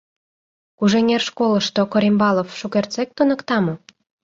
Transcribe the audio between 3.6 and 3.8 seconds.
мо?